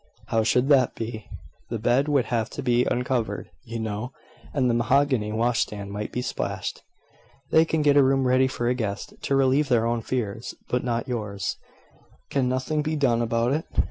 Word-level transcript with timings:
"How 0.29 0.41
should 0.41 0.67
that 0.69 0.95
be?" 0.95 1.27
"The 1.69 1.77
bed 1.77 2.07
would 2.07 2.25
have 2.33 2.49
to 2.57 2.63
be 2.63 2.85
uncovered, 2.89 3.51
you 3.65 3.79
know; 3.79 4.13
and 4.51 4.67
the 4.67 4.73
mahogany 4.73 5.31
wash 5.31 5.59
stand 5.59 5.91
might 5.91 6.11
be 6.11 6.23
splashed." 6.23 6.81
"They 7.51 7.65
can 7.65 7.83
get 7.83 7.95
a 7.97 8.01
room 8.03 8.25
ready 8.25 8.47
for 8.47 8.67
a 8.67 8.73
guest, 8.73 9.13
to 9.21 9.35
relieve 9.35 9.69
their 9.69 9.85
own 9.85 10.01
fears, 10.01 10.55
but 10.69 10.83
not 10.83 11.07
yours. 11.07 11.57
Can 12.31 12.49
nothing 12.49 12.81
be 12.81 12.95
done 12.95 13.21
about 13.21 13.51
it?" 13.53 13.65